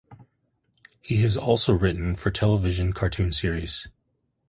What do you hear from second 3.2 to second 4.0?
series.